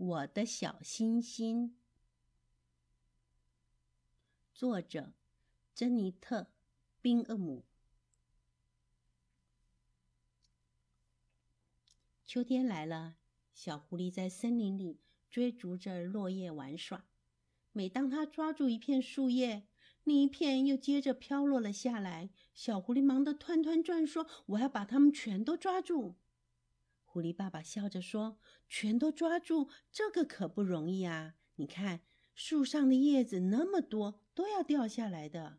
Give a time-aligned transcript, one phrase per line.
[0.00, 1.76] 我的小星星，
[4.54, 5.12] 作者
[5.74, 6.40] 珍妮特·
[7.02, 7.66] 宾厄姆。
[12.24, 13.16] 秋天来了，
[13.52, 17.04] 小狐狸在森林里追逐着落叶玩耍。
[17.72, 19.68] 每当它抓住一片树叶，
[20.04, 22.30] 另一片又接着飘落了下来。
[22.54, 26.14] 小狐狸忙得团团转，说：“我要把它们全都抓住。”
[27.12, 28.38] 狐狸爸爸笑着说
[28.70, 31.34] ：“全都抓住，这个可不容易啊！
[31.56, 32.02] 你看，
[32.36, 35.58] 树上的叶子那么多，都要掉下来的。”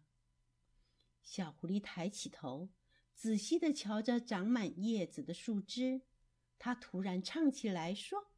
[1.22, 2.70] 小狐狸抬起头，
[3.14, 6.04] 仔细地瞧着长满叶子的树枝，
[6.58, 8.32] 它突然唱起来说：“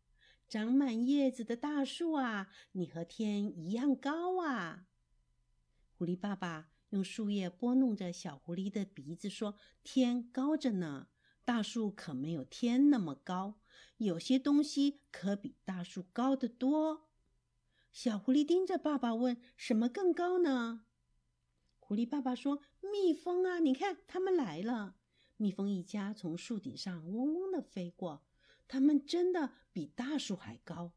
[0.49, 4.87] 长满叶子的大树啊，你和天一样高啊！”
[5.93, 11.09] 狐狸爸爸用树叶拨弄着小狐狸的鼻子说：“天高着呢。”
[11.45, 13.59] 大树可没有天那么高，
[13.97, 17.09] 有些东西可比大树高得多。
[17.91, 20.85] 小狐狸盯着爸爸问：“什么更高呢？”
[21.79, 24.95] 狐狸爸爸说：“蜜蜂啊，你看，它们来了。”
[25.37, 28.23] 蜜蜂一家从树顶上嗡嗡地飞过，
[28.67, 30.93] 它们真的比大树还高。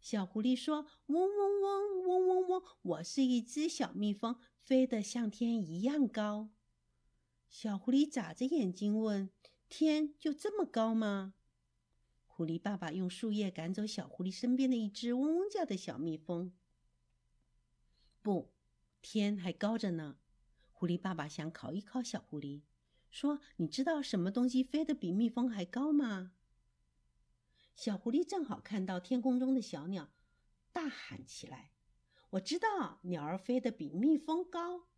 [0.00, 6.48] 小狐狸说：“嗡嗡嗡，嗡嗡嗡，我是一只小蜜蜂，飞得像天一样高。”
[7.50, 9.28] 小狐狸眨着眼睛问
[9.70, 11.32] ：“天就这么高吗？”
[12.26, 16.52] 狐狸爸爸用树叶赶走小狐狸身边的一只嗡嗡叫的小蜜蜂。
[18.20, 18.52] 不，
[19.00, 20.18] 天还高着呢。
[20.72, 22.62] 狐狸爸爸想考一考小狐狸，
[23.10, 26.32] 说：“你知道什么东西飞得比蜜蜂还高吗？”
[27.76, 30.10] 小狐狸正好看到天空中的小鸟，
[30.72, 31.72] 大喊起来
[32.30, 34.88] ：“我知道，鸟儿飞得比蜜蜂高。”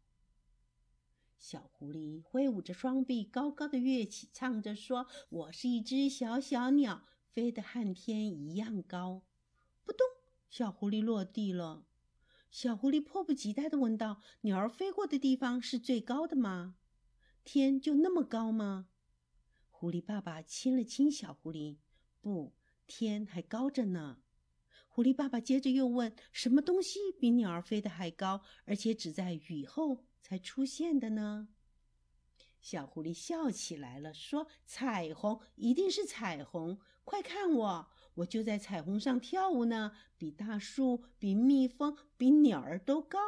[1.43, 9.25] 小狐狸挥舞着双臂，高高的跃起，唱着说：“我是一只小小鸟，飞得和天一样高。”
[9.85, 10.07] 扑通，
[10.49, 11.85] 小狐狸落地了。
[12.53, 16.77] 小狐狸迫不及待地问道：“鸟儿飞过的地方是最高的吗？
[17.43, 18.87] 天就那么高吗？”
[19.69, 21.79] 狐狸爸爸亲了亲小狐狸
[22.23, 22.55] ：“不，
[22.87, 24.19] 天还高着呢。”
[24.87, 31.49] 狐狸爸爸接着又问：“什么东西比鸟儿飞得还高，而且只在雨后？”才出现的呢。
[32.61, 43.19] 小狐狸笑起来了，说：“彩虹一定是彩虹，快看我，我就在彩虹上跳舞呢，比大树、比蜜蜂、比鸟儿都高。”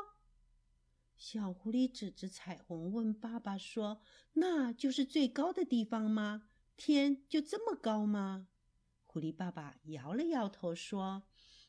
[1.17, 4.01] 小狐狸指着彩虹问爸爸说
[4.35, 6.49] ：“那就是最高的地方吗？
[6.77, 8.47] 天就这么高吗？”
[9.07, 11.25] 狐狸爸爸摇了摇头说：“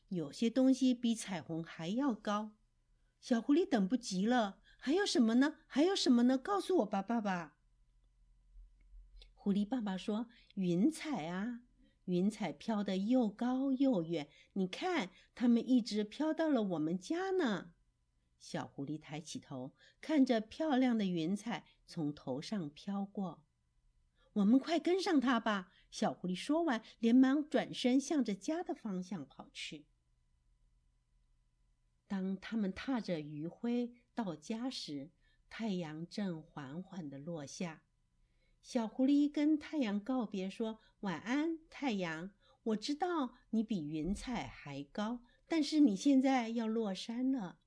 [0.08, 2.52] 有些东西比彩虹还要高。”
[3.20, 4.60] 小狐狸等不及了。
[4.86, 5.56] 还有什么呢？
[5.66, 6.38] 还有什么呢？
[6.38, 7.56] 告诉我吧，爸爸。
[9.34, 11.62] 狐狸爸爸说：“云彩啊，
[12.04, 17.72] 云彩飘得又高又远，你看，它们一直飘到了我们家呢。”
[18.38, 23.42] 小狐狸抬起头，看着漂亮的云彩从头上飘过。
[24.34, 25.72] 我们快跟上它吧！
[25.90, 29.88] 小狐狸说完，连忙转身向着家的方向跑去。
[32.08, 35.10] 当他们踏着余晖到家时，
[35.50, 37.82] 太阳正缓缓地落下。
[38.62, 42.30] 小狐狸跟太阳告别，说：“晚安，太阳。
[42.62, 47.58] 我知道你比云彩还高，但是你现在要落山了。”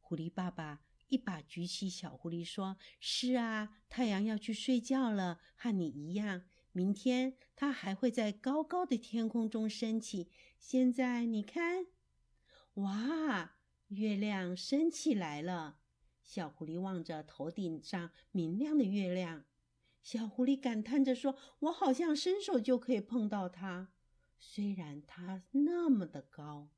[0.00, 6.44] 狐狸爸爸一把举起小狐狸，说：“是啊，太阳要去睡觉了，和你一样。
[6.72, 10.30] 明天它还会在高高的天空中升起。
[10.58, 11.86] 现在你看。”
[12.74, 13.56] 哇，
[13.88, 15.78] 月亮升起来了！
[16.22, 19.44] 小狐狸望着头顶上明亮的月亮，
[20.02, 23.92] 小狐狸感叹着说：“我好像伸手就可以碰到它，
[24.38, 26.70] 虽然它那么的高。”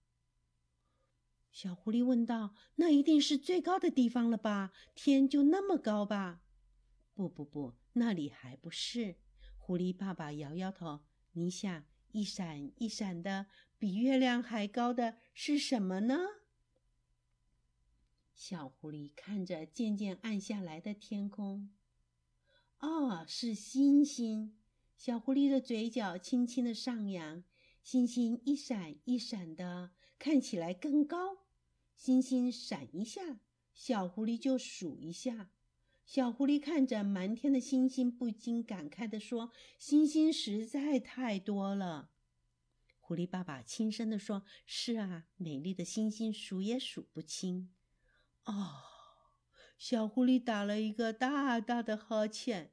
[1.53, 4.73] 小狐狸问道：“那一定是最高的地方了吧？
[4.95, 6.41] 天就那么高吧
[7.13, 9.17] ？”“不不不，那里还不是。”
[9.59, 11.01] 狐狸爸爸摇摇头
[11.33, 13.47] ：“你想，一闪一闪的。”
[13.83, 16.17] 比月亮还高的是什么呢？
[18.33, 21.69] 小狐狸看着渐渐暗下来的天空，
[22.79, 24.57] 哦，是星星。
[24.97, 27.43] 小狐狸的嘴角轻轻的上扬，
[27.83, 31.39] 星星一闪一闪的，看起来更高。
[31.97, 33.41] 星星闪一下，
[33.75, 35.51] 小狐狸就数一下。
[36.07, 42.11] 小狐狸看着满天的星星，不禁感慨的说：“星星实在太多了。”
[43.13, 47.71] 狐狸爸爸轻声地说：“是啊，美丽的星星数也数不清。”
[48.47, 48.85] 哦，
[49.77, 52.73] 小狐狸打了一个大大的哈欠。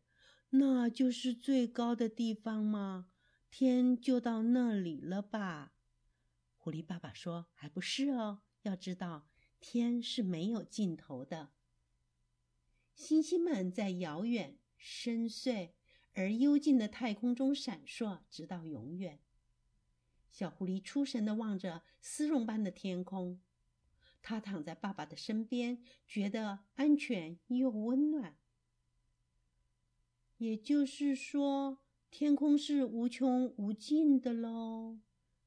[0.52, 3.12] 那就是最高的地方吗？
[3.52, 5.74] 天就到那里了吧？
[6.56, 9.28] 狐狸爸爸说：“还不是哦，要知道
[9.60, 11.52] 天是没有尽头的。
[12.96, 15.72] 星星们在遥远、深邃
[16.14, 19.20] 而幽静的太空中闪烁，直到永远。”
[20.40, 23.42] 小狐狸出神的望着丝绒般的天空，
[24.22, 28.38] 它躺在爸爸的身边，觉得安全又温暖。
[30.38, 31.80] 也就是说。
[32.10, 34.98] 天空是无穷无尽的喽。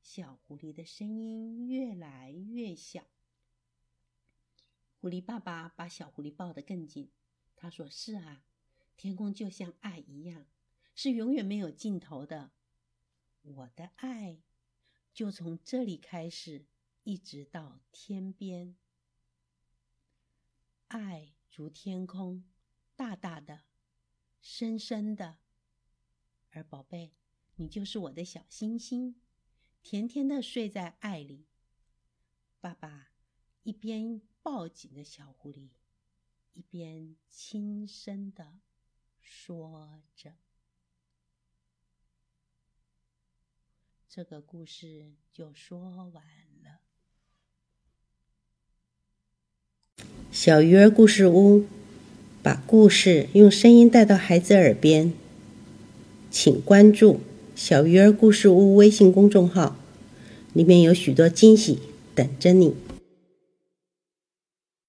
[0.03, 3.09] 小狐狸的声音越来越小。
[5.01, 7.11] 狐狸爸爸把小狐狸抱得更紧。
[7.57, 8.45] 他说：“是啊，
[8.97, 10.47] 天空就像爱一样，
[10.95, 12.53] 是永远没有尽头的。
[13.43, 14.39] 我的爱
[15.13, 16.67] 就从这里开始，
[17.05, 18.77] 一直到天边。
[20.89, 22.45] 爱如天空，
[22.97, 23.65] 大大的，
[24.41, 25.39] 深深的。”
[26.51, 27.15] 而宝贝，
[27.57, 29.21] 你就是我的小星星，
[29.83, 31.47] 甜甜的睡在爱里。
[32.61, 33.13] 爸爸
[33.63, 35.71] 一边抱紧着小狐狸，
[36.53, 38.61] 一边轻声的
[39.21, 40.37] 说着。
[44.15, 46.23] 这个故事就说完
[46.63, 46.81] 了。
[50.31, 51.65] 小鱼儿故事屋，
[52.43, 55.15] 把故事用声音带到孩子耳边。
[56.31, 57.21] 请关注
[57.57, 59.79] “小鱼儿故事屋”微信公众号，
[60.53, 61.79] 里面有许多惊喜
[62.15, 62.77] 等着你。